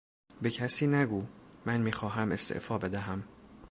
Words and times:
به 0.41 0.49
کسی 0.49 0.87
نگو; 0.87 1.25
من 1.65 1.81
میخواهم 1.81 2.31
استعفا 2.31 2.77
بدهم. 2.77 3.23